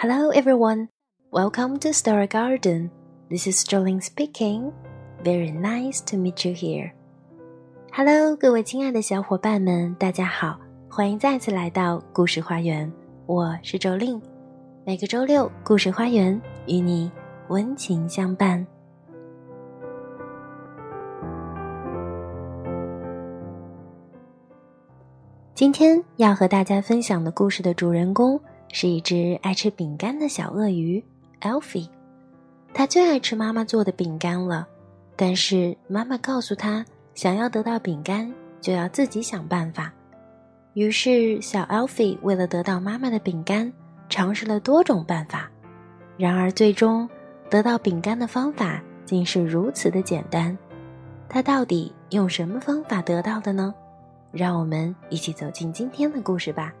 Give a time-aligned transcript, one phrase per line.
[0.00, 0.90] Hello everyone,
[1.32, 2.88] welcome to Story Garden.
[3.28, 4.70] This is Jolene speaking.
[5.24, 6.92] Very nice to meet you here.
[7.92, 10.56] Hello，各位亲爱的小伙伴们，大家好，
[10.88, 12.88] 欢迎再次来到故事花园。
[13.26, 14.22] 我是周令，
[14.86, 17.10] 每个周六故事花园与你
[17.48, 18.64] 温情相伴。
[25.56, 28.40] 今天要和大家分享的故事的主人公
[28.72, 31.02] 是一只爱吃饼干的小鳄鱼
[31.40, 31.88] Alfie。
[32.74, 34.66] 他最爱吃妈妈做的饼干了，
[35.16, 39.92] 但是妈妈告诉他，想要得到饼干就要自己想办法。
[40.74, 43.72] 于是，小 Alfie 为了得到妈妈的饼干，
[44.08, 45.50] 尝试了多种办法。
[46.16, 47.08] 然而，最终
[47.50, 50.56] 得到饼干的方法竟是如此的简单。
[51.28, 53.74] 他到底用什么方法得到的呢？
[54.30, 56.72] 让我们一起走进今天的故事吧。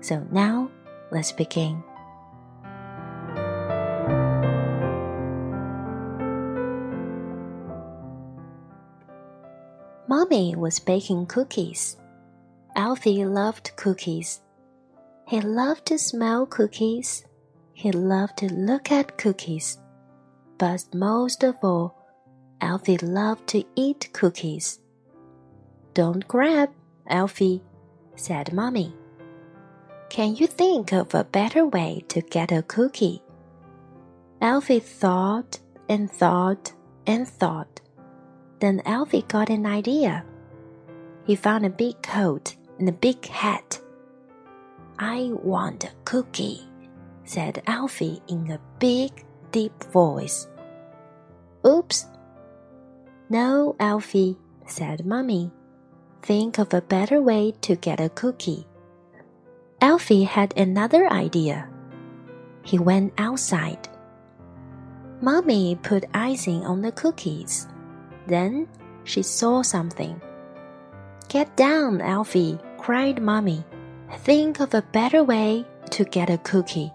[0.00, 0.68] So now,
[1.16, 1.82] let's begin.
[10.06, 11.96] Mommy was baking cookies.
[12.76, 14.42] Alfie loved cookies.
[15.26, 17.24] He loved to smell cookies.
[17.72, 19.78] He loved to look at cookies.
[20.58, 21.96] But most of all,
[22.60, 24.80] Alfie loved to eat cookies.
[25.94, 26.70] Don't grab,
[27.08, 27.62] Alfie,
[28.16, 28.92] said Mommy.
[30.16, 33.22] Can you think of a better way to get a cookie?
[34.40, 36.72] Alfie thought and thought
[37.06, 37.82] and thought.
[38.58, 40.24] Then Alfie got an idea.
[41.26, 43.78] He found a big coat and a big hat.
[44.98, 46.62] I want a cookie,
[47.24, 50.48] said Alfie in a big, deep voice.
[51.66, 52.06] Oops.
[53.28, 55.52] No, Alfie, said Mummy
[56.22, 58.66] think of a better way to get a cookie.
[59.80, 61.68] Alfie had another idea.
[62.62, 63.88] He went outside.
[65.20, 67.68] Mommy put icing on the cookies.
[68.26, 68.68] Then
[69.04, 70.20] she saw something.
[71.28, 73.64] Get down, Alfie, cried Mommy.
[74.18, 76.92] Think of a better way to get a cookie.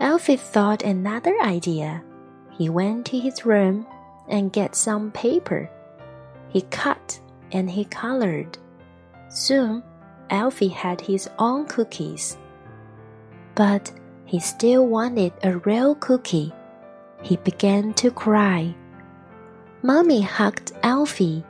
[0.00, 2.02] Alfie thought another idea.
[2.50, 3.86] He went to his room
[4.28, 5.70] and get some paper.
[6.48, 7.20] He cut
[7.52, 8.58] and he colored.
[9.28, 9.82] Soon,
[10.30, 12.36] Alfie had his own cookies.
[13.54, 13.92] But
[14.24, 16.52] he still wanted a real cookie.
[17.22, 18.74] He began to cry.
[19.82, 21.44] Mommy hugged Alfie.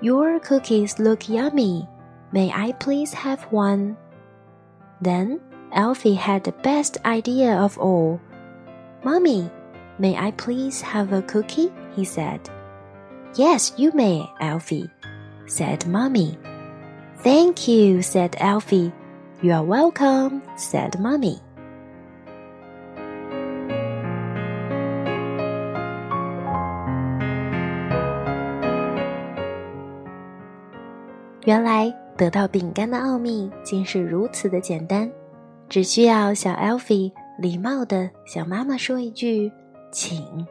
[0.00, 1.88] Your cookies look yummy.
[2.32, 3.96] May I please have one?
[5.00, 5.40] Then
[5.72, 8.20] Alfie had the best idea of all.
[9.04, 9.50] Mommy,
[9.98, 11.72] may I please have a cookie?
[11.94, 12.40] he said.
[13.34, 14.90] Yes, you may, Alfie,
[15.46, 16.36] said Mummy.
[17.22, 18.90] Thank you, said Alfie.
[19.42, 21.38] You are welcome, said Mummy.
[31.44, 35.08] 原来得到饼干的奥秘竟是如此的简单，
[35.68, 39.50] 只需要小 Alfie 礼貌的向妈妈说一句
[39.92, 40.44] “请”。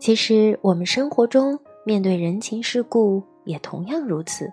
[0.00, 3.22] 其实我们生活中面对人情世故。
[3.46, 4.52] 也同样如此。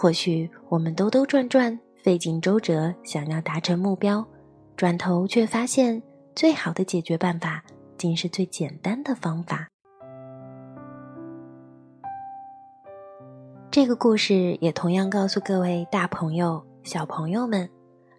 [0.00, 4.26] 或许我们兜兜转转，费尽周折，想要达成目标，
[4.74, 6.02] 转头却发现，
[6.34, 7.62] 最好的解决办法，
[7.98, 9.68] 竟是最简单的方法。
[13.70, 17.68] 这个故事也同样告诉各位大朋友、小朋友们：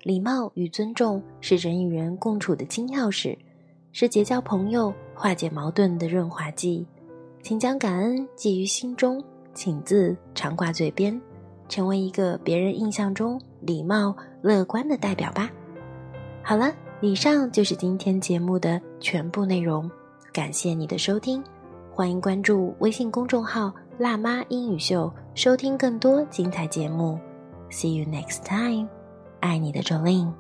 [0.04, 3.36] 礼貌与尊重是人与人共处的金钥匙，
[3.92, 6.86] 是结交朋友、化解矛盾的润滑剂。
[7.42, 9.20] 请将感恩记于心中。
[9.54, 11.22] 请字常挂嘴边，
[11.72, 15.50] 成为一个别人印象中礼貌、乐观的代表吧。
[16.44, 19.90] 好了，以上就是今天节目的全部内容，
[20.34, 21.42] 感谢你的收听，
[21.90, 27.18] 欢迎关注微信公众号“辣妈英语秀”，收听更多精彩节目。
[27.70, 28.90] See you next time，
[29.40, 30.34] 爱你的 Jolin。